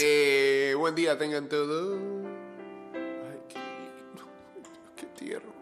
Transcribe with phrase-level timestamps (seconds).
[0.00, 1.98] Eh, buen día tengan todos.
[2.92, 4.22] Ay, qué lindo.
[4.96, 5.52] Qué tierno.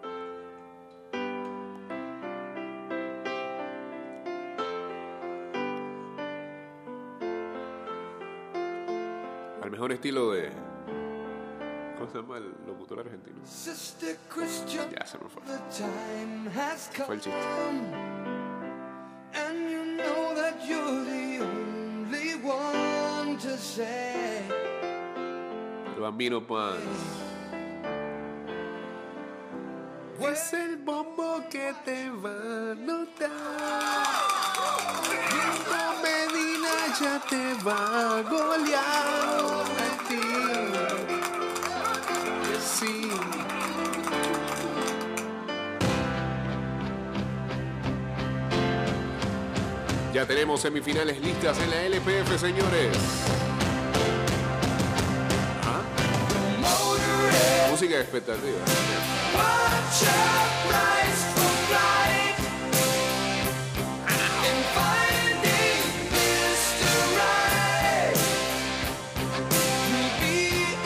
[9.62, 10.51] Al mejor estilo de.
[11.99, 13.39] ¿Cómo se llama el locutor argentino?
[13.47, 15.43] Sister Christian, Ya se me fue.
[15.45, 17.07] the time has come.
[17.07, 17.41] Fue el chiste.
[23.85, 24.43] El
[26.01, 26.79] bambino pan.
[30.19, 33.31] Es el bombo que te va a notar.
[35.31, 39.65] Diego Medina ya te va a golear
[40.09, 40.20] ti.
[42.65, 43.11] Sí.
[50.15, 53.45] Ya tenemos semifinales listas en la LPF, señores.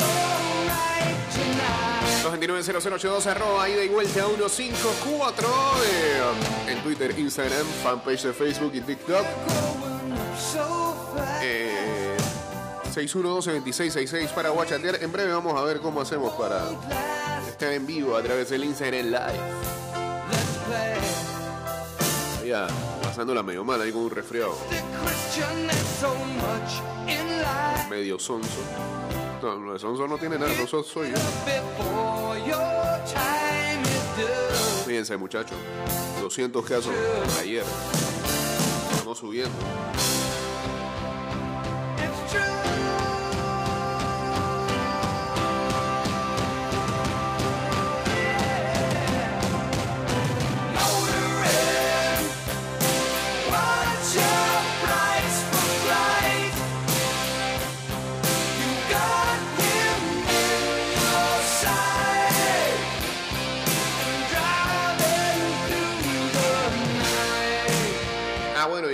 [0.00, 2.20] Alright tonight.
[2.24, 5.48] 229-0082 arroba ida y vuelta 154
[5.84, 9.89] eh, en Twitter, Instagram, fanpage de Facebook y TikTok.
[12.94, 15.02] 612-2666 para Guachatear.
[15.02, 16.62] En breve vamos a ver cómo hacemos para
[17.48, 19.70] estar en vivo a través del Instagram Live.
[22.46, 22.66] Ya,
[23.02, 24.54] pasándola medio mal ahí con un resfriado
[27.88, 28.48] medio sonso.
[29.42, 31.16] No, no, de sonso no tiene nada, sonso soy yo.
[34.86, 35.56] Fíjense, muchachos,
[36.20, 36.92] 200 casos
[37.40, 37.64] ayer.
[38.92, 39.54] Estamos subiendo.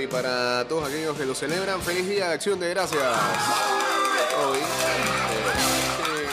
[0.07, 3.03] Y para todos aquellos que lo celebran, feliz día de acción de gracias.
[3.03, 4.59] Hoy.
[4.59, 6.29] eh,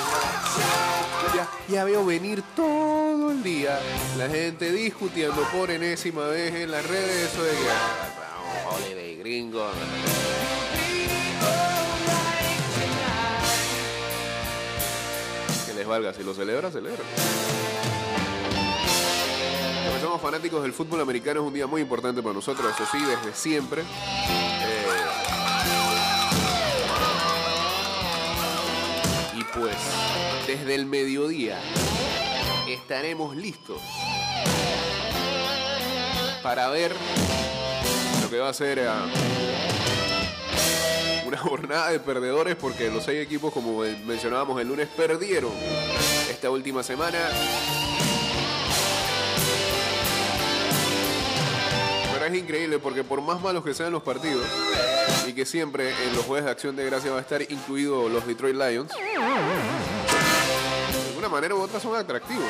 [1.36, 3.80] ya, ya veo venir todo el día
[4.18, 7.58] la gente discutiendo por enésima vez en las redes eso de que.
[8.70, 9.70] holiday gringo.
[15.66, 17.04] Que les valga, si lo celebra, celebra.
[20.04, 23.34] Somos fanáticos del fútbol americano, es un día muy importante para nosotros, eso sí, desde
[23.34, 23.84] siempre.
[23.84, 23.86] Eh,
[29.38, 29.78] y pues,
[30.46, 31.58] desde el mediodía
[32.68, 33.82] estaremos listos
[36.44, 36.94] para ver
[38.22, 39.06] lo que va a ser ah,
[41.26, 45.54] una jornada de perdedores, porque los seis equipos, como mencionábamos el lunes, perdieron
[46.30, 47.20] esta última semana.
[52.34, 54.46] Es increíble porque por más malos que sean los partidos
[55.28, 58.26] y que siempre en los jueves de acción de gracia va a estar incluido los
[58.26, 59.16] Detroit Lions, de
[61.10, 62.46] alguna manera u otra son atractivos.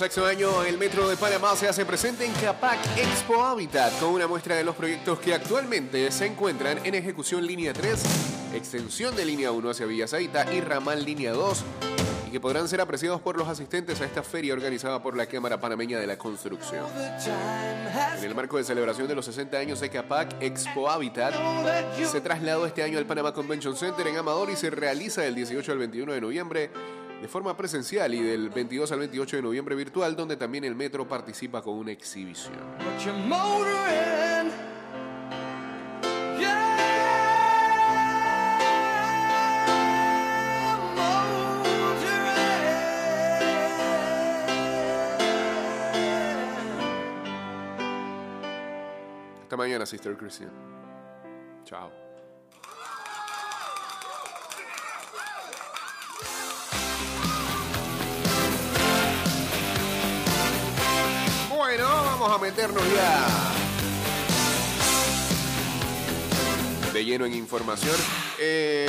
[0.00, 4.26] Sexto año, el Metro de Panamá se hace presente en Capac Expo Habitat con una
[4.26, 8.02] muestra de los proyectos que actualmente se encuentran en ejecución línea 3,
[8.54, 11.64] extensión de línea 1 hacia Villa Zaita y ramal línea 2
[12.26, 15.60] y que podrán ser apreciados por los asistentes a esta feria organizada por la Cámara
[15.60, 16.86] Panameña de la Construcción.
[18.16, 21.34] En el marco de celebración de los 60 años de Capac Expo Habitat,
[22.10, 25.72] se trasladó este año al Panama Convention Center en Amador y se realiza del 18
[25.72, 26.70] al 21 de noviembre
[27.20, 31.06] de forma presencial y del 22 al 28 de noviembre virtual, donde también el Metro
[31.06, 32.54] participa con una exhibición.
[49.42, 50.50] Hasta mañana, Sister Christian.
[51.64, 52.09] Chao.
[62.30, 63.50] A meternos ya
[66.92, 67.94] de lleno en información.
[68.38, 68.88] Eh,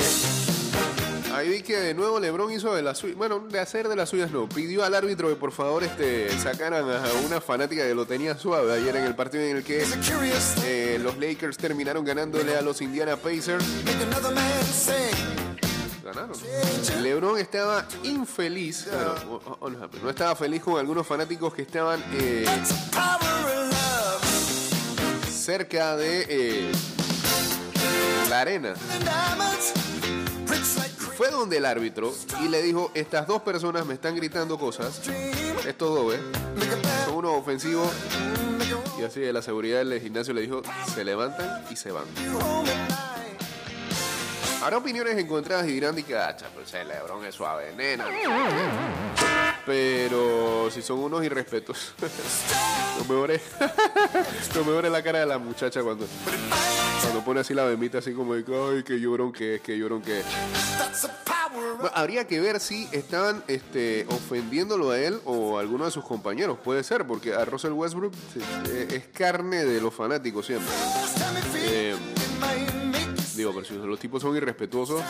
[1.32, 4.08] ahí vi que de nuevo LeBron hizo de las suyas, bueno, de hacer de las
[4.08, 8.06] suyas no, pidió al árbitro que por favor este, sacaran a una fanática que lo
[8.06, 9.84] tenía suave ayer en el partido en el que
[10.64, 13.64] eh, los Lakers terminaron ganándole a los Indiana Pacers.
[16.04, 16.36] Ganaron.
[17.00, 18.88] LeBron estaba infeliz,
[20.02, 22.44] no estaba feliz con algunos fanáticos que estaban eh,
[25.42, 26.72] cerca de eh,
[28.30, 28.74] la arena.
[31.16, 35.00] Fue donde el árbitro y le dijo, estas dos personas me están gritando cosas,
[35.66, 36.20] estos dos, ¿eh?
[37.06, 37.90] Son unos ofensivos.
[39.00, 40.62] Y así de la seguridad del gimnasio le dijo,
[40.94, 42.04] se levantan y se van.
[44.62, 48.06] Habrá opiniones encontradas y dirán, que, ah, pues ese Lebron es suave, nena.
[49.64, 51.94] Pero si son unos irrespetos,
[52.98, 53.30] lo mejor
[54.84, 56.06] es la cara de la muchacha cuando,
[57.00, 60.02] cuando pone así la bemita, así como de ay, que llorón que es, que llorón
[60.02, 60.26] que es.
[61.94, 66.58] Habría que ver si estaban este, ofendiéndolo a él o a alguno de sus compañeros.
[66.62, 68.12] Puede ser, porque a Russell Westbrook
[68.68, 70.72] eh, es carne de los fanáticos siempre.
[71.56, 71.94] Eh,
[73.36, 75.02] digo, pero si los tipos son irrespetuosos,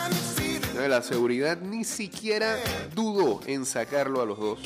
[0.74, 2.56] la seguridad ni siquiera
[2.94, 4.60] dudó en sacarlo a los dos.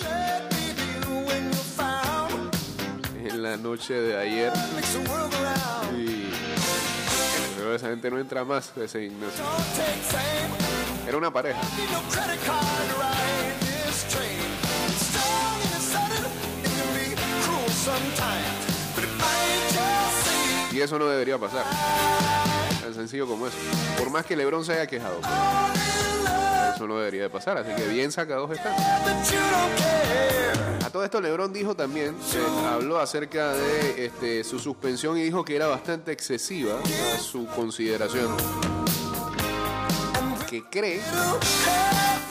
[3.24, 4.52] En la noche de ayer.
[5.96, 9.44] Y esa gente no entra más a ese gimnasio.
[11.06, 11.60] Era una pareja.
[20.72, 21.64] Y eso no debería pasar.
[22.96, 23.56] Sencillo como eso.
[23.98, 25.20] Por más que LeBron se haya quejado.
[26.74, 27.56] Eso no debería de pasar.
[27.58, 28.74] Así que bien sacados están.
[30.84, 35.44] A todo esto LeBron dijo también, eh, habló acerca de este, su suspensión y dijo
[35.44, 36.74] que era bastante excesiva
[37.14, 38.34] a su consideración.
[40.48, 41.00] Que cree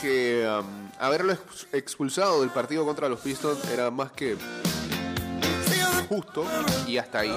[0.01, 0.49] que
[0.99, 4.37] haberlo ex- expulsado del partido contra los Pistons era más que
[6.09, 6.45] justo
[6.87, 7.35] y hasta ahí.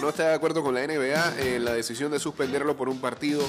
[0.00, 3.42] No está de acuerdo con la NBA en la decisión de suspenderlo por un partido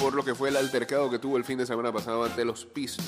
[0.00, 2.66] por lo que fue el altercado que tuvo el fin de semana pasado ante los
[2.66, 3.06] Pistons.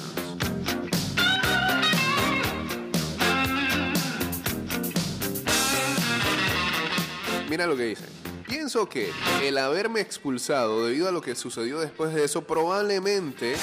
[7.49, 8.05] Mira lo que dice.
[8.47, 9.11] Pienso que
[9.43, 13.57] el haberme expulsado debido a lo que sucedió después de eso probablemente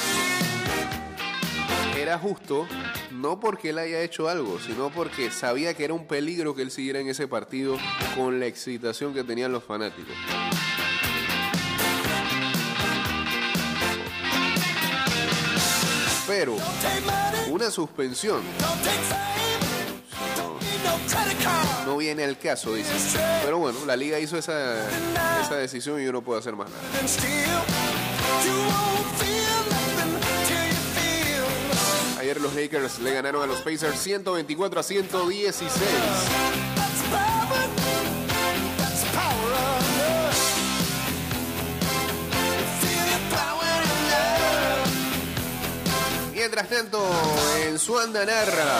[2.07, 2.65] era justo
[3.11, 6.71] no porque él haya hecho algo, sino porque sabía que era un peligro que él
[6.71, 7.77] siguiera en ese partido
[8.15, 10.15] con la excitación que tenían los fanáticos.
[16.25, 16.55] Pero
[17.49, 18.41] una suspensión
[21.85, 23.19] no viene al caso, dice.
[23.43, 24.89] Pero bueno, la liga hizo esa,
[25.41, 26.83] esa decisión y yo no puedo hacer más nada.
[32.27, 35.81] Ayer los Lakers le ganaron a los Pacers 124 a 116.
[46.33, 47.01] Mientras tanto,
[47.65, 48.75] en su andanarra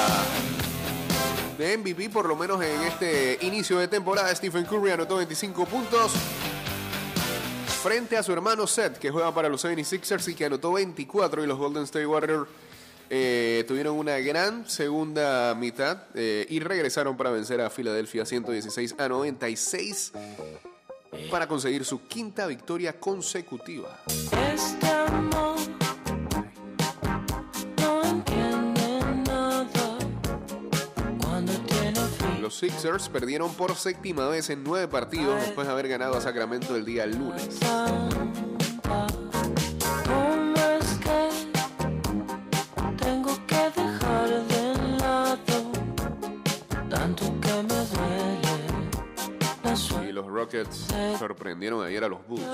[1.57, 6.11] de MVP, por lo menos en este inicio de temporada, Stephen Curry anotó 25 puntos
[7.81, 11.47] frente a su hermano Seth, que juega para los 76ers y que anotó 24 y
[11.47, 12.49] los Golden State Warriors
[13.09, 19.07] eh, tuvieron una gran segunda mitad eh, y regresaron para vencer a Filadelfia 116 a
[19.07, 20.13] 96
[21.31, 23.99] para conseguir su quinta victoria consecutiva.
[24.53, 25.57] Este amor
[27.77, 29.97] no entiende nada
[31.21, 32.41] cuando tiene fin.
[32.41, 36.75] Los Sixers perdieron por séptima vez en nueve partidos después de haber ganado a Sacramento
[36.75, 37.59] el día lunes.
[50.37, 50.85] Rockets
[51.17, 52.45] sorprendieron ayer a los Bulls.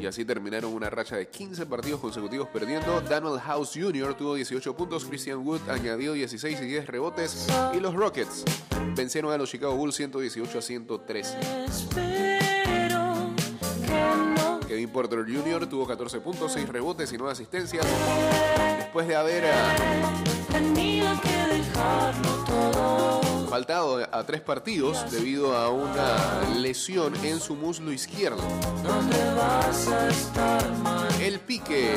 [0.00, 3.02] Y así terminaron una racha de 15 partidos consecutivos perdiendo.
[3.02, 4.14] Daniel House Jr.
[4.14, 7.46] tuvo 18 puntos, Christian Wood añadió 16 y 10 rebotes.
[7.74, 8.44] Y los Rockets
[8.96, 11.38] vencieron a los Chicago Bulls 118 a 113.
[11.66, 13.30] Espero
[13.86, 13.94] que
[14.24, 15.66] no Kevin Porter Jr.
[15.68, 17.86] tuvo 14 puntos, 6 rebotes y 9 asistencias.
[18.78, 19.44] Después de haber
[21.22, 23.33] que dejarlo todo.
[23.54, 28.42] Faltado a tres partidos debido a una lesión en su muslo izquierdo.
[31.20, 31.94] El pique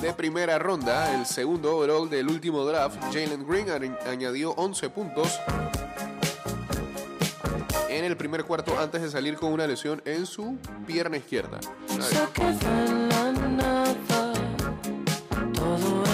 [0.00, 5.38] de primera ronda, el segundo overall del último draft, Jalen Green añ- añadió 11 puntos
[7.90, 10.56] en el primer cuarto antes de salir con una lesión en su
[10.86, 11.60] pierna izquierda.
[15.52, 16.04] Todo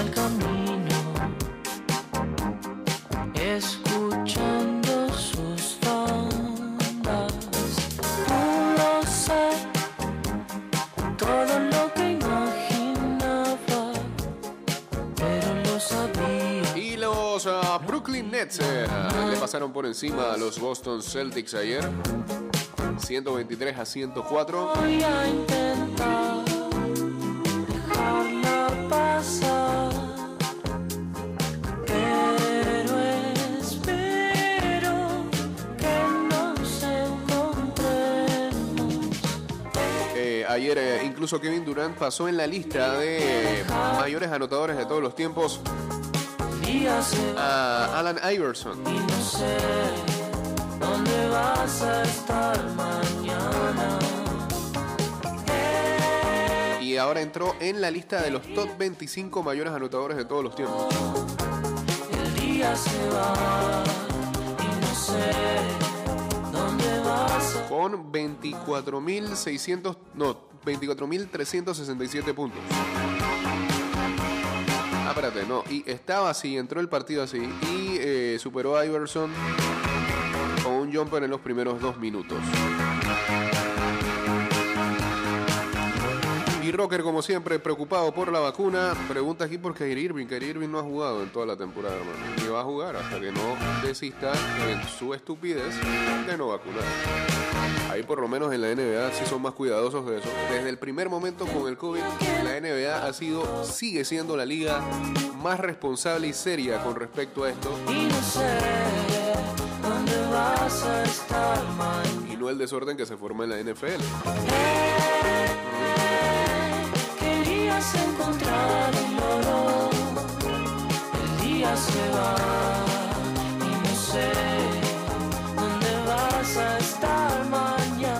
[18.46, 18.86] Nets eh,
[19.28, 21.82] le pasaron por encima a los Boston Celtics ayer.
[22.96, 24.72] 123 a 104.
[24.76, 26.44] Voy a intentar
[27.66, 29.90] dejarla pasar,
[31.86, 33.00] pero
[33.58, 35.26] espero
[35.76, 35.98] que
[36.28, 37.96] nos encontremos.
[40.14, 43.64] Eh, ayer eh, incluso Kevin Durant pasó en la lista de
[43.98, 45.60] mayores anotadores de todos los tiempos
[47.38, 48.80] A Alan Iverson.
[48.80, 49.56] y no sé
[50.80, 53.98] dónde vas a estar mañana.
[56.80, 60.56] Y ahora entró en la lista de los top 25 mayores anotadores de todos los
[60.56, 60.86] tiempos.
[62.10, 63.84] El día se va
[64.58, 65.32] y no sé
[66.50, 72.60] dónde vas a Con 24.600, no, 24.367 puntos.
[75.16, 75.64] Espérate, no.
[75.70, 77.38] Y estaba así, entró el partido así.
[77.38, 79.32] Y eh, superó a Iverson
[80.62, 82.36] con un jumper en los primeros dos minutos.
[86.66, 90.26] Y Rocker, como siempre, preocupado por la vacuna, pregunta aquí por Kyrie Irving.
[90.26, 92.18] Kyrie Irving no ha jugado en toda la temporada, hermano.
[92.42, 93.56] Ni va a jugar hasta que no
[93.86, 94.32] desista
[94.68, 95.76] en su estupidez
[96.26, 96.82] de no vacunar.
[97.88, 100.28] Ahí por lo menos en la NBA sí son más cuidadosos de eso.
[100.50, 102.02] Desde el primer momento con el COVID,
[102.42, 104.80] la NBA ha sido, sigue siendo la liga
[105.40, 107.78] más responsable y seria con respecto a esto.
[107.88, 108.58] y no sé
[109.80, 112.32] dónde vas a estar mañana.
[112.32, 115.25] Y no el desorden que se forma en la NFL.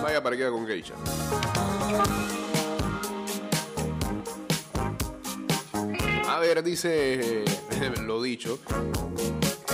[0.01, 0.93] Vaya parquea con Geisha.
[6.27, 7.43] A ver, dice
[8.05, 8.59] lo dicho.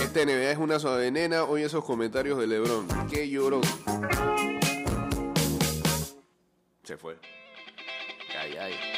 [0.00, 1.44] Esta NBA es una suave nena.
[1.44, 2.86] Oye esos comentarios de Lebron.
[3.10, 3.62] Qué llorón.
[6.82, 7.16] Se fue.
[8.40, 8.93] Ay, ay.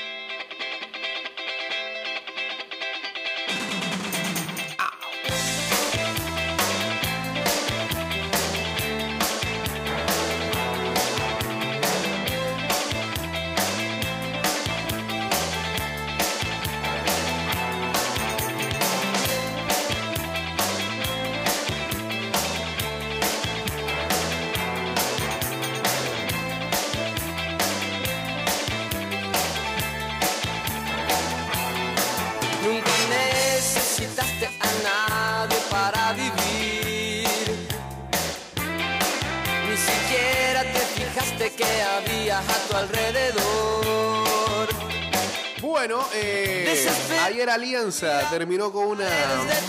[47.76, 49.06] Alianza terminó con una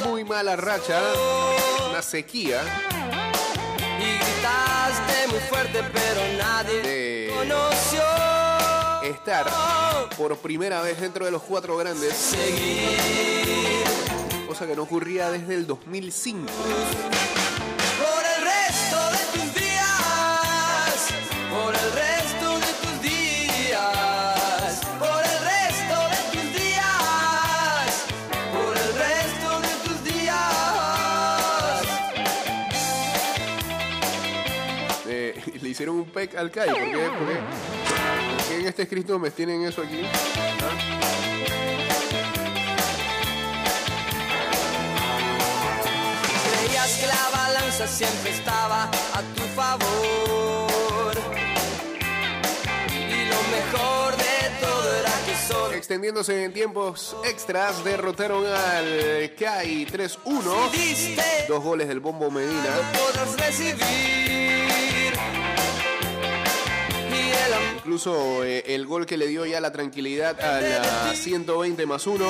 [0.06, 1.02] muy mala racha,
[1.90, 2.62] una sequía
[4.00, 8.02] Y gritaste muy fuerte, pero nadie de conoció.
[9.04, 9.46] estar
[10.18, 13.84] por primera vez dentro de los cuatro grandes, Seguir
[14.48, 16.48] cosa que no ocurría desde el 2005.
[35.78, 36.70] Hicieron un pec al CAI.
[36.70, 36.92] ¿Por qué?
[36.92, 37.36] ¿Por qué?
[37.36, 40.02] ¿Por qué en este escrito me tienen eso aquí?
[46.66, 51.14] Creías que la balanza siempre estaba a tu favor.
[52.98, 59.86] Y lo mejor de todo era que solo Extendiéndose en tiempos extras, derrotaron al CAI
[59.86, 60.72] 3-1.
[60.72, 62.64] diste Dos goles del Bombo Medina.
[62.64, 64.67] no podrás recibir.
[67.88, 72.26] Incluso eh, el gol que le dio ya la tranquilidad a la 120 más 1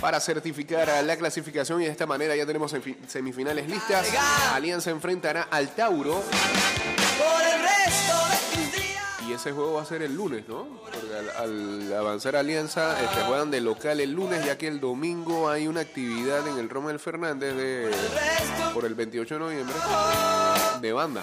[0.00, 2.74] para certificar la clasificación y de esta manera ya tenemos
[3.06, 4.08] semifinales listas.
[4.52, 6.24] Alianza enfrentará al Tauro
[9.28, 10.66] y ese juego va a ser el lunes, ¿no?
[10.82, 15.48] Porque al, al avanzar Alianza, este, juegan de local el lunes, ya que el domingo
[15.48, 17.92] hay una actividad en el Rommel Fernández de,
[18.74, 19.76] por el 28 de noviembre
[20.80, 21.22] de banda.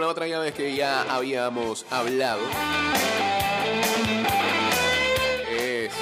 [0.00, 2.40] La otra llave es que ya habíamos hablado
[5.50, 5.92] es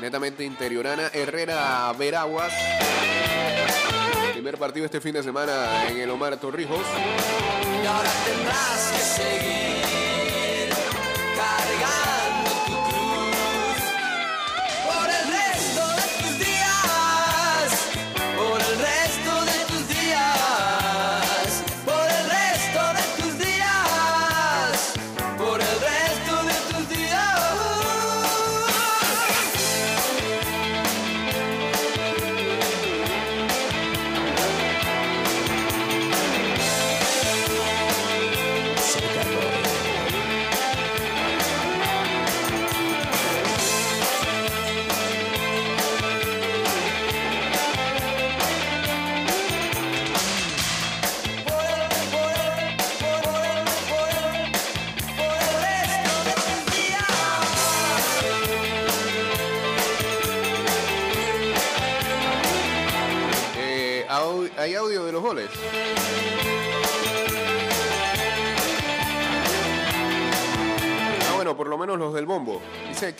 [0.00, 1.10] netamente interiorana.
[1.12, 2.52] Herrera Veraguas.
[4.32, 6.86] Primer partido este fin de semana en el Omar Torrijos.
[7.82, 9.99] Y ahora tendrás que seguir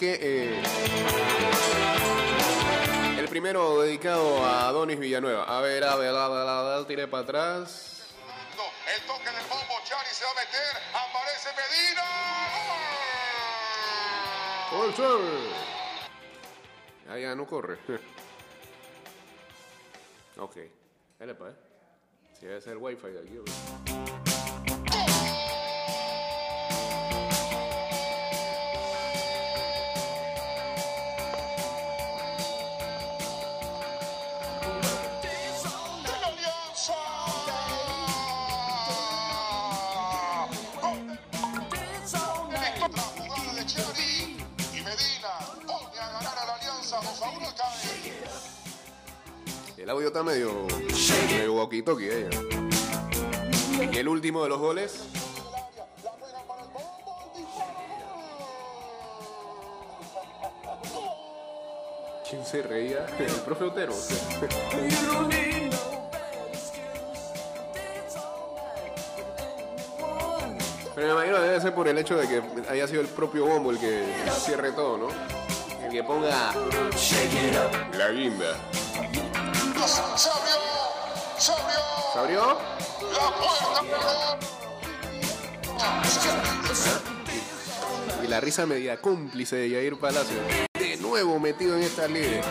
[0.00, 0.60] que eh,
[3.18, 5.44] el primero dedicado a Donis Villanueva.
[5.44, 8.06] A ver, a ver, a ver, a ver, tire para atrás.
[8.96, 12.02] El toque del bombo, Chari se va a meter, aparece Medina.
[14.72, 15.20] ¡Gol, sol!
[17.10, 17.76] Ah, ya no corre.
[20.38, 20.56] ok.
[21.18, 21.54] Dale, pa' eh.
[22.38, 23.38] Si debe ser el wifi de aquí,
[49.80, 50.66] El audio está medio,
[51.30, 53.90] medio walkie-talkie ella.
[53.90, 55.04] Y el último de los goles.
[62.28, 63.06] ¿Quién se reía?
[63.18, 63.94] El profe Otero.
[70.94, 73.46] Pero me imagino que debe ser por el hecho de que haya sido el propio
[73.46, 74.04] Bombo el que
[74.40, 75.08] cierre todo, ¿no?
[75.82, 76.52] El que ponga
[77.96, 78.56] la guinda.
[82.12, 82.58] ¿Se abrió?
[88.24, 90.36] Y la risa media cómplice de Yair Palacio.
[90.74, 92.42] De nuevo metido en esta liga.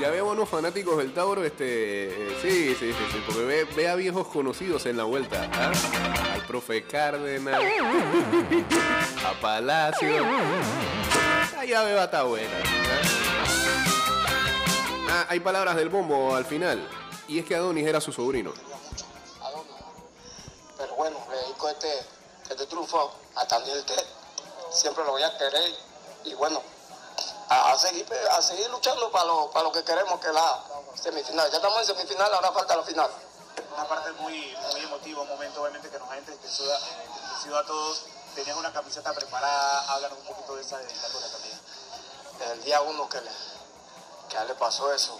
[0.00, 2.10] Ya veo unos fanáticos del Tauro, este.
[2.40, 5.48] sí, sí, sí, sí, porque ve, ve a viejos conocidos en la vuelta.
[5.52, 5.72] ¿ah?
[6.34, 7.60] Al profe Cárdenas,
[9.24, 10.24] a Palacio.
[11.62, 12.58] La llave va a estar buena.
[12.58, 13.02] ¿ah?
[15.10, 16.88] Ah, hay palabras del bombo al final.
[17.28, 18.52] Y es que Adonis era su sobrino.
[20.76, 22.04] Pero bueno, le dedico este,
[22.50, 23.94] este triunfo a Daniel que
[24.72, 25.72] siempre lo voy a querer
[26.24, 26.60] y bueno,
[27.48, 30.64] a, a seguir, a seguir luchando para lo, para lo que queremos que la
[31.00, 31.48] semifinal.
[31.48, 33.08] Ya estamos en semifinal, ahora falta la final.
[33.72, 36.74] una parte muy, muy emotiva, un momento obviamente que nos ha entristecido,
[37.06, 38.06] entristecido a todos.
[38.34, 41.51] Tenían una camiseta preparada, hablan un poquito de esa dedicatoria también.
[42.52, 43.30] El día uno que, le,
[44.28, 45.18] que le pasó eso,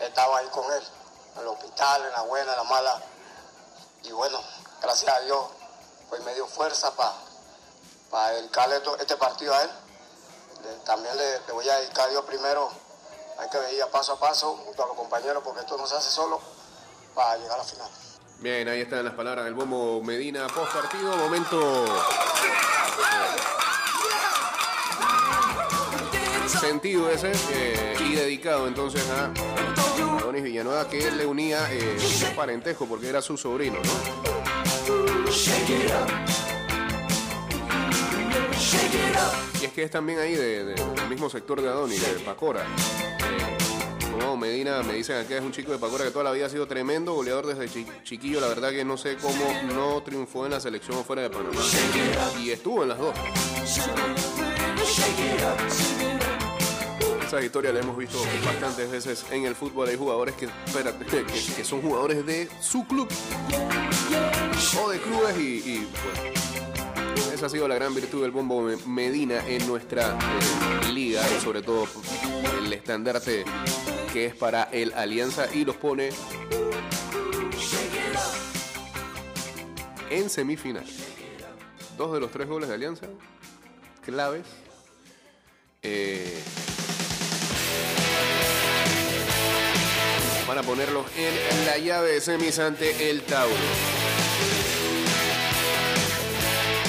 [0.00, 0.82] estaba ahí con él,
[1.34, 3.02] en el hospital, en la buena, en la mala.
[4.04, 4.40] Y bueno,
[4.80, 5.44] gracias a Dios,
[6.08, 6.92] pues me dio fuerza
[8.10, 9.70] para dedicarle to- este partido a él.
[10.84, 12.70] También le, voy a dedicar a Dios primero.
[13.38, 15.94] Hay que ir a paso a paso junto a los compañeros porque esto no se
[15.96, 16.40] hace solo
[17.14, 17.90] para llegar a la final.
[18.38, 21.14] Bien, ahí están las palabras del bombo Medina post partido.
[21.16, 21.84] Momento.
[26.48, 29.30] Sentido ese eh, y dedicado entonces a
[30.20, 31.96] Donis Villanueva que le unía eh,
[32.34, 35.26] parentesco porque era su sobrino, ¿no?
[39.60, 42.62] Y es que es también ahí de- de- del mismo sector de Adonis, de Pacora.
[42.62, 43.56] Eh,
[44.20, 46.50] Como Medina, me dicen acá, es un chico de Pacora que toda la vida ha
[46.50, 48.40] sido tremendo goleador desde chi- chiquillo.
[48.40, 51.60] La verdad que no sé cómo no triunfó en la selección fuera de Panamá.
[52.40, 53.14] Y estuvo en las dos.
[57.26, 59.88] Esa historia la hemos visto bastantes veces en el fútbol.
[59.88, 61.04] Hay jugadores que, espérate,
[61.56, 63.08] que, son jugadores de su club
[64.80, 65.88] o de clubes y, y,
[67.34, 71.40] esa ha sido la gran virtud del Bombo Me- Medina en nuestra eh, liga y
[71.42, 71.86] sobre todo
[72.58, 73.44] el estandarte
[74.12, 76.10] que es para el Alianza y los pone
[80.10, 80.86] en semifinal.
[81.98, 83.06] Dos de los tres goles de Alianza,
[84.04, 84.44] claves.
[85.82, 86.40] Eh,
[90.56, 93.54] van a ponerlos en la llave de semis el Tauro.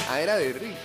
[0.09, 0.75] Ah, era de Ricky.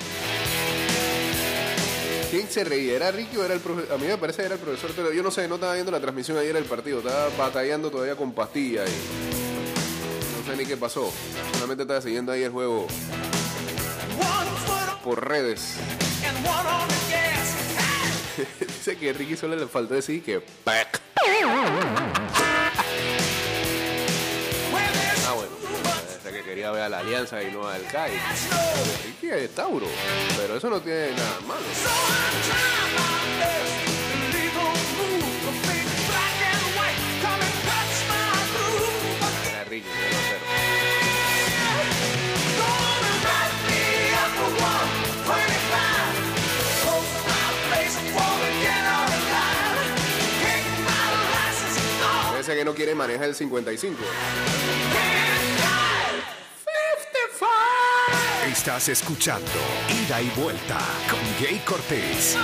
[2.31, 2.97] ¿Quién se reía?
[2.97, 3.95] ¿Era Ricky o era el profesor?
[3.95, 5.93] A mí me parece que era el profesor, pero yo no sé, no estaba viendo
[5.93, 6.99] la transmisión ayer del partido.
[6.99, 11.13] Estaba batallando todavía con pastillas y no sé ni qué pasó.
[11.55, 12.89] Solamente estaba siguiendo ahí el juego
[15.05, 15.77] por redes.
[18.61, 21.01] Dice que Ricky solo le faltó decir que pack.
[26.63, 28.13] Quería ver a la Alianza y no al CAI.
[29.05, 29.89] Ricky es Tauro,
[30.37, 31.61] pero eso no tiene nada malo.
[39.51, 39.89] Era Ricky.
[52.31, 53.99] Parece que no quiere manejar el 55.
[58.53, 59.51] Estás escuchando
[60.05, 60.79] Ida y Vuelta
[61.11, 62.37] con Jay Cortés.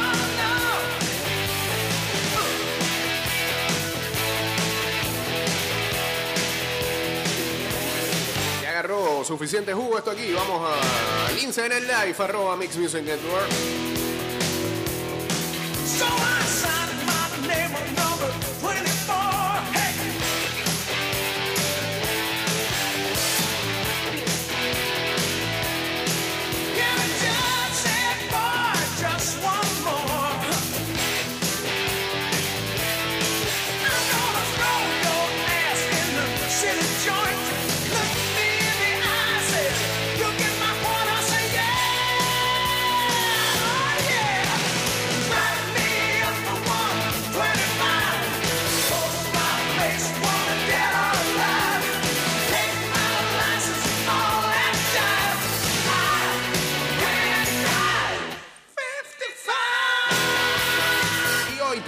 [8.63, 10.33] Ya agarró suficiente jugo esto aquí.
[10.33, 14.08] Vamos a Lince en el live, arroba Mix Music Network.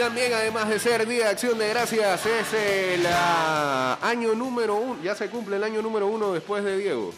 [0.00, 4.96] También, además de ser Día de Acción de Gracias, es el ah, año número uno.
[5.02, 7.12] Ya se cumple el año número uno después de Diego.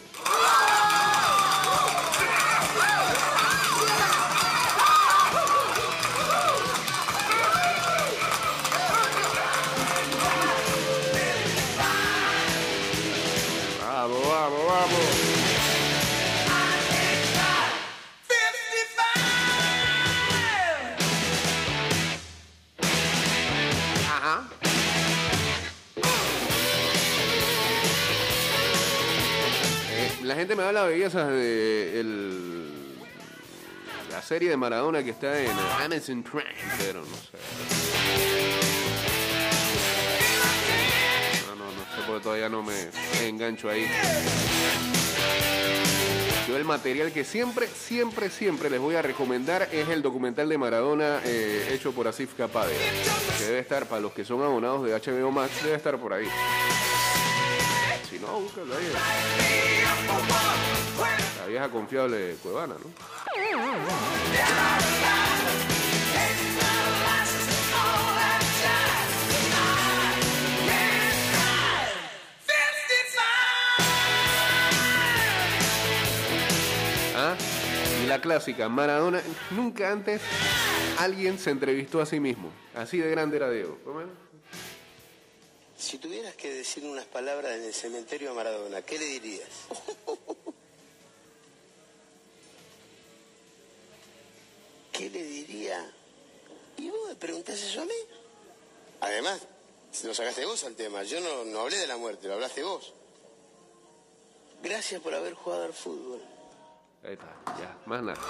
[30.55, 32.05] Me de bellezas de
[34.11, 35.49] la serie de Maradona que está en
[35.81, 36.45] Amazon Prime,
[36.77, 37.37] pero no sé.
[41.47, 42.73] No, no, no sé porque todavía no me
[43.27, 43.87] engancho ahí.
[46.47, 50.57] Yo el material que siempre, siempre, siempre les voy a recomendar es el documental de
[50.59, 52.75] Maradona eh, hecho por Asif Kapade.
[53.39, 56.27] Que debe estar, para los que son abonados de HBO Max, debe estar por ahí.
[58.13, 58.91] Si no, búscalo ahí.
[61.39, 62.91] La vieja confiable de Cuevana, ¿no?
[77.15, 77.35] ¿Ah?
[78.03, 80.21] Y la clásica, Maradona, nunca antes
[80.99, 82.51] alguien se entrevistó a sí mismo.
[82.75, 83.79] Así de grande era Diego.
[83.83, 84.22] ¿Cómo era?
[85.83, 89.49] Si tuvieras que decir unas palabras en el cementerio a Maradona, ¿qué le dirías?
[94.93, 95.93] ¿Qué le diría?
[96.77, 97.91] ¿Y vos me preguntás eso a mí?
[99.01, 99.41] Además,
[100.05, 101.03] lo sacaste vos al tema.
[101.03, 102.93] Yo no, no hablé de la muerte, lo hablaste vos.
[104.63, 106.21] Gracias por haber jugado al fútbol.
[107.03, 108.21] Ahí está, ya, más nada.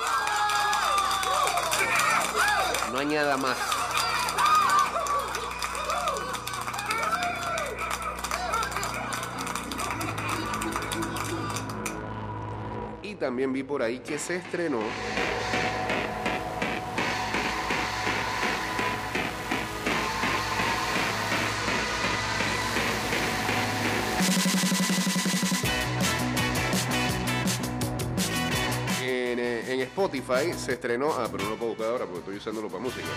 [2.91, 3.82] No añada más.
[13.23, 14.81] También vi por ahí que se estrenó
[29.01, 31.13] en, eh, en Spotify se estrenó.
[31.13, 33.07] Ah, pero no lo puedo buscar ahora porque estoy usándolo para música.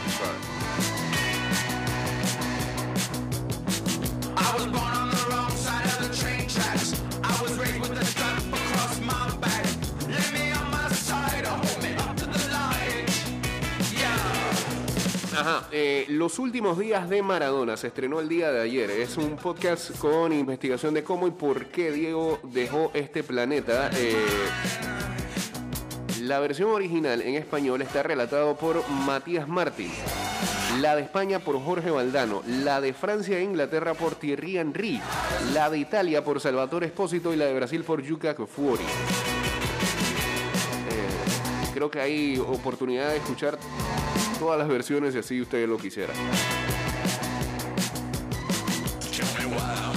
[15.78, 18.90] Eh, Los últimos días de Maradona se estrenó el día de ayer.
[18.90, 23.90] Es un podcast con investigación de cómo y por qué Diego dejó este planeta.
[23.94, 24.16] Eh,
[26.22, 29.92] la versión original en español está relatado por Matías Martín.
[30.80, 32.42] La de España por Jorge Valdano.
[32.46, 34.98] La de Francia e Inglaterra por Thierry Henry.
[35.52, 38.82] La de Italia por Salvatore Espósito y la de Brasil por Yuka Fuori.
[40.90, 43.58] Eh, creo que hay oportunidad de escuchar
[44.38, 46.12] todas las versiones si así usted lo quisiera.
[49.12, 49.96] Tell me why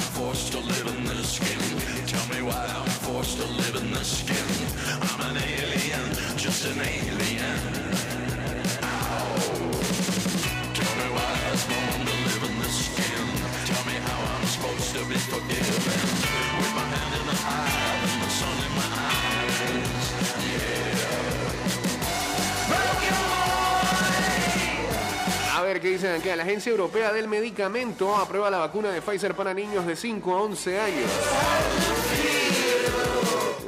[25.73, 26.29] ver qué dicen aquí.
[26.29, 30.41] La Agencia Europea del Medicamento aprueba la vacuna de Pfizer para niños de 5 a
[30.41, 31.11] 11 años.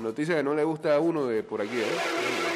[0.01, 1.77] Noticia que no le gusta a uno de por aquí.
[1.77, 2.50] ¿eh?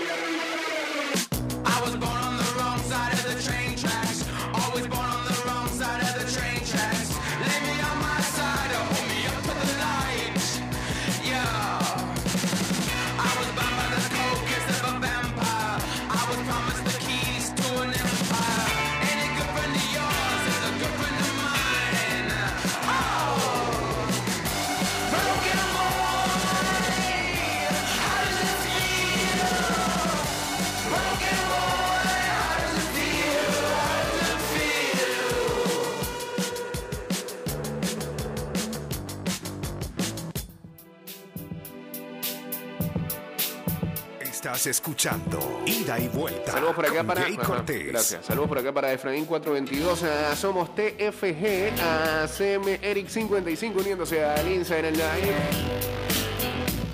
[44.56, 46.54] Estás escuchando Ida y Vuelta.
[46.54, 47.24] Saludos por acá para.
[47.24, 47.88] Jay Cortés.
[47.88, 48.26] gracias.
[48.26, 50.04] Saludos por acá para Efraín 422.
[50.04, 51.74] a Somos TFG.
[51.82, 55.36] A CM Eric 55 uniéndose al Instagram Live.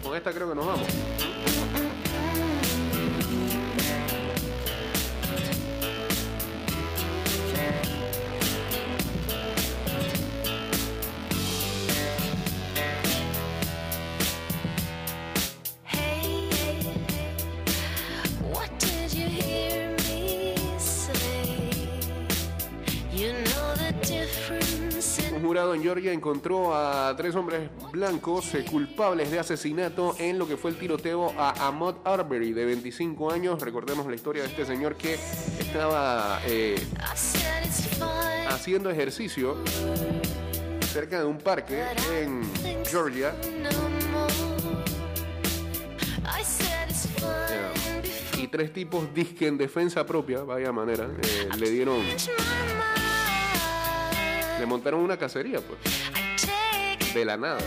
[0.01, 0.87] Con esta creo que nos vamos.
[26.21, 31.33] Encontró a tres hombres blancos eh, culpables de asesinato en lo que fue el tiroteo
[31.35, 33.59] a Ahmad Arbery, de 25 años.
[33.59, 36.79] Recordemos la historia de este señor que estaba eh,
[38.47, 39.57] haciendo ejercicio
[40.93, 42.43] cerca de un parque en
[42.85, 43.33] Georgia.
[48.37, 51.99] Y tres tipos disque en defensa propia, vaya manera, eh, le dieron,
[54.59, 56.00] le montaron una cacería, pues,
[57.13, 57.59] de la nada.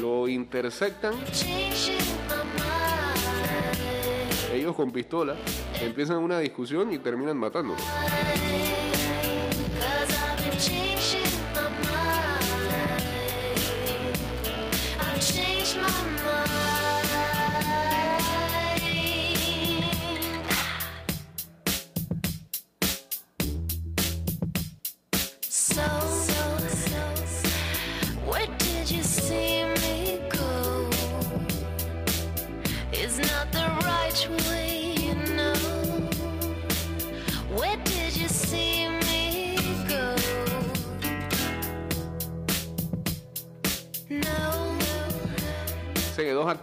[0.00, 1.14] Lo mind.
[4.52, 5.34] ellos con pistola,
[5.80, 7.80] empiezan una discusión y terminan matándolo.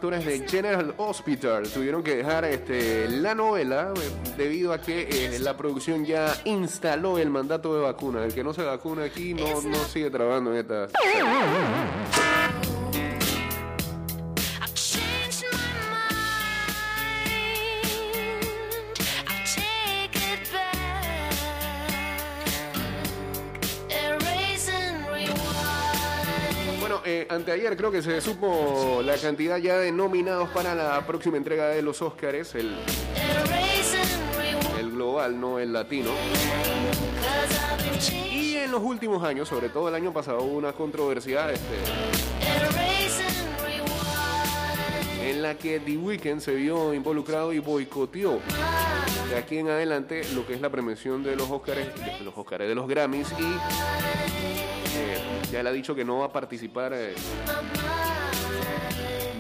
[0.02, 5.38] Actores de General Hospital tuvieron que dejar este, la novela eh, debido a que eh,
[5.38, 8.26] la producción ya instaló el mandato de vacuna.
[8.26, 10.88] El que no se vacuna aquí no, no sigue trabajando en esta.
[27.32, 31.82] anteayer creo que se supo la cantidad ya de nominados para la próxima entrega de
[31.82, 32.76] los Oscars, el,
[34.80, 36.12] el global, no el latino.
[38.30, 41.76] Y en los últimos años, sobre todo el año pasado, hubo una controversia este,
[45.24, 48.40] en la que The Weeknd se vio involucrado y boicoteó
[49.30, 52.68] de aquí en adelante lo que es la premiación de los Oscars, de los Oscars,
[52.68, 54.61] de los Grammys y
[55.52, 57.14] ya le ha dicho que no va a participar eh,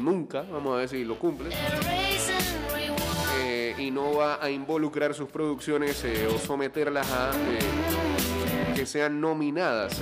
[0.01, 1.49] nunca, vamos a ver si lo cumple.
[3.43, 7.31] Eh, y no va a involucrar sus producciones eh, o someterlas a
[8.75, 10.01] que sean nominadas.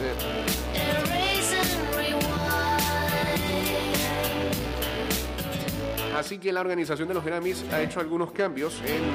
[6.16, 9.14] Así que la organización de los Grammys ha hecho algunos cambios en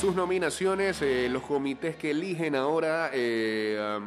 [0.00, 1.02] sus nominaciones.
[1.02, 4.06] eh, los comités que eligen ahora eh, um,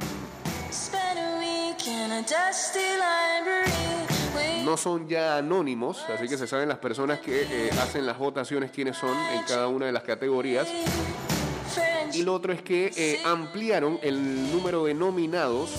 [4.65, 8.71] no son ya anónimos, así que se saben las personas que eh, hacen las votaciones
[8.71, 10.67] quiénes son en cada una de las categorías.
[12.13, 15.71] Y lo otro es que eh, ampliaron el número de nominados.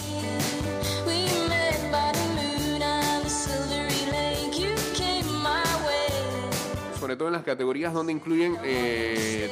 [7.00, 9.50] Sobre todo en las categorías donde incluyen eh,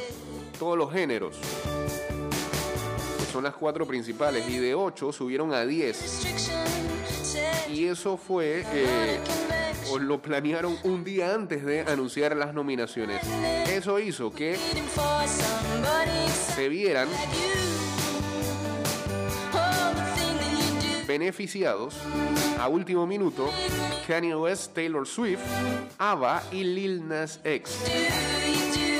[0.53, 1.37] todos los géneros.
[3.31, 4.47] son las cuatro principales.
[4.47, 6.27] Y de 8 subieron a 10.
[7.71, 9.19] Y eso fue, eh,
[9.89, 13.21] o lo planearon un día antes de anunciar las nominaciones.
[13.67, 14.55] Eso hizo que
[16.55, 17.07] se vieran
[21.07, 21.95] beneficiados
[22.59, 23.49] a último minuto
[24.07, 25.41] Kanye West, Taylor Swift,
[25.97, 28.92] ABBA y Lil Nas X.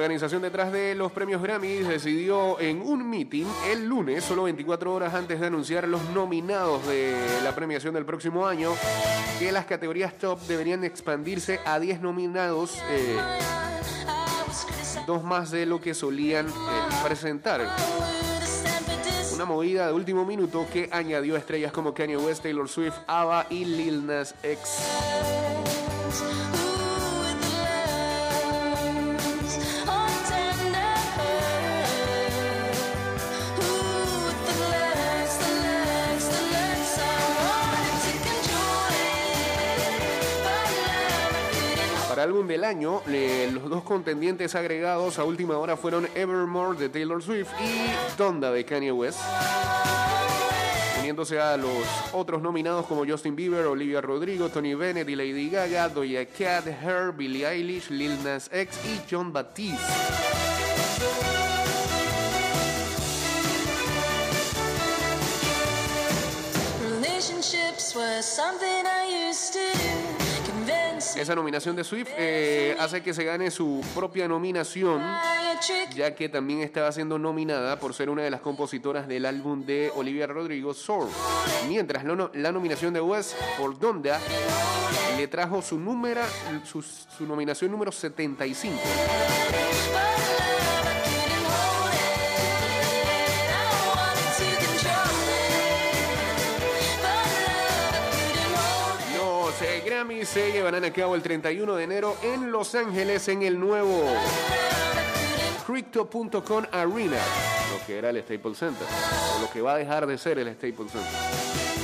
[0.00, 5.12] organización detrás de los premios Grammys decidió en un meeting el lunes, solo 24 horas
[5.12, 8.72] antes de anunciar los nominados de la premiación del próximo año,
[9.38, 13.18] que las categorías top deberían expandirse a 10 nominados, eh,
[15.06, 16.52] dos más de lo que solían eh,
[17.04, 17.60] presentar.
[19.34, 23.64] Una movida de último minuto que añadió estrellas como Kanye West, Taylor Swift, ABBA y
[23.66, 24.60] Lil Nas X.
[42.20, 47.22] Para álbum del año, los dos contendientes agregados a última hora fueron Evermore de Taylor
[47.22, 49.20] Swift y Donda de Kanye West.
[50.98, 55.88] Uniéndose a los otros nominados como Justin Bieber, Olivia Rodrigo, Tony Bennett y Lady Gaga,
[55.88, 59.80] Doja Cat, Her, Billie Eilish, Lil Nas X y John Baptiste.
[66.82, 70.19] Relationships were something I used to do.
[71.20, 75.02] Esa nominación de Swift eh, hace que se gane su propia nominación,
[75.94, 79.92] ya que también estaba siendo nominada por ser una de las compositoras del álbum de
[79.96, 81.08] Olivia Rodrigo, Soul.
[81.68, 84.18] Mientras la, no- la nominación de West por Donda
[85.18, 86.22] le trajo su, número,
[86.64, 88.78] su nominación número 75.
[100.00, 104.02] Se llevarán a cabo el 31 de enero en Los Ángeles en el nuevo
[105.66, 107.18] Crypto.com Arena,
[107.70, 108.86] lo que era el Staples Center,
[109.36, 111.79] o lo que va a dejar de ser el Staples Center.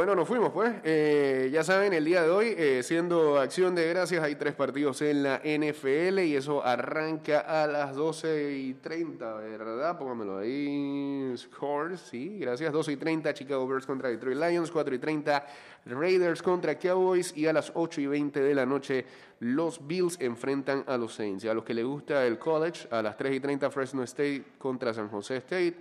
[0.00, 0.76] Bueno, nos fuimos pues.
[0.82, 5.02] Eh, ya saben, el día de hoy, eh, siendo acción de gracias, hay tres partidos
[5.02, 9.98] en la NFL y eso arranca a las 12 y 30, ¿verdad?
[9.98, 11.34] Póngamelo ahí.
[11.36, 12.72] Scores, sí, gracias.
[12.72, 14.70] 12 y 30, Chicago Bears contra Detroit Lions.
[14.70, 15.46] 4 y 30,
[15.84, 17.36] Raiders contra Cowboys.
[17.36, 19.04] Y a las 8 y 20 de la noche,
[19.40, 21.44] los Bills enfrentan a los Saints.
[21.44, 24.44] Y a los que les gusta el college, a las 3 y 30, Fresno State
[24.56, 25.76] contra San José State.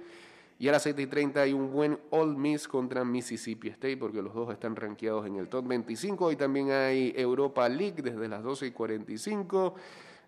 [0.62, 4.22] Y a las 7 y 30 hay un buen All Miss contra Mississippi State, porque
[4.22, 6.34] los dos están rankeados en el top 25.
[6.34, 9.76] Y también hay Europa League desde las 12 y 45.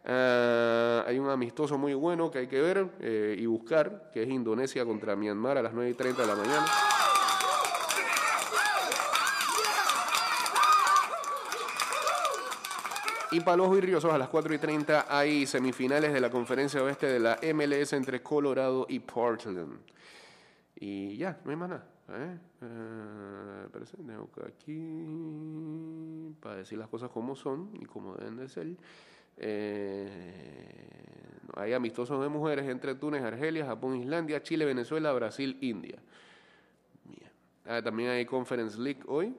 [0.06, 4.30] Ah, hay un amistoso muy bueno que hay que ver eh, y buscar, que es
[4.30, 6.66] Indonesia contra Myanmar a las 9 y 30 de la mañana.
[13.32, 17.08] Y para los virriosos, a las 4 y 30 hay semifinales de la conferencia oeste
[17.08, 19.92] de la MLS entre Colorado y Portland.
[20.82, 21.86] Y ya, no hay más nada.
[22.10, 22.38] ¿eh?
[22.64, 23.68] Eh,
[24.04, 28.68] tengo que aquí para decir las cosas como son y como deben de ser.
[29.38, 30.10] Eh,
[31.56, 36.00] hay amistosos de mujeres entre Túnez, Argelia, Japón, Islandia, Chile, Venezuela, Brasil, India.
[37.68, 39.36] Ah, también hay Conference League hoy.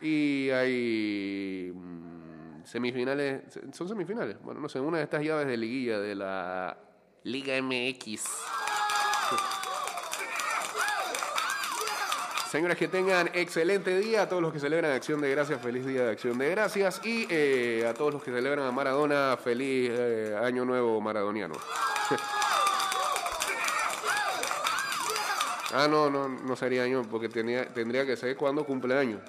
[0.00, 3.58] Y hay mm, semifinales.
[3.72, 4.40] ¿Son semifinales?
[4.40, 6.78] Bueno, no sé, una de estas llaves de liguilla de la
[7.24, 8.51] Liga MX.
[12.52, 14.20] Señores, que tengan excelente día.
[14.20, 17.00] A todos los que celebran Acción de Gracias, feliz día de Acción de Gracias.
[17.02, 21.54] Y eh, a todos los que celebran a Maradona, feliz eh, Año Nuevo Maradoniano.
[25.72, 29.22] ah, no, no, no sería año, porque tenía, tendría que ser cuando cumpleaños.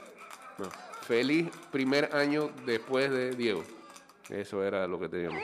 [0.57, 0.65] No.
[1.07, 3.63] Feliz primer año después de Diego.
[4.28, 5.41] Eso era lo que teníamos.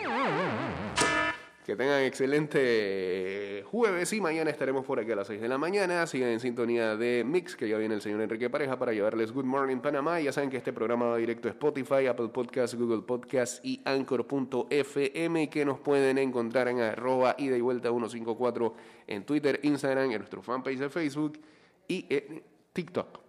[1.69, 6.07] Que tengan excelente jueves y mañana estaremos por aquí a las 6 de la mañana.
[6.07, 9.45] Sigan en sintonía de Mix, que ya viene el señor Enrique Pareja para llevarles Good
[9.45, 10.19] Morning Panamá.
[10.19, 15.43] Ya saben que este programa va directo a Spotify, Apple Podcasts, Google Podcasts y Anchor.fm
[15.43, 18.73] y que nos pueden encontrar en arroba ida y vuelta 154
[19.05, 21.39] en Twitter, Instagram, en nuestro fanpage de Facebook
[21.87, 22.41] y en
[22.73, 23.28] TikTok.